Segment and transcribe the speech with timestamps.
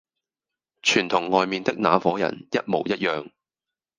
[0.81, 3.31] 全同外面的那夥人一模一樣。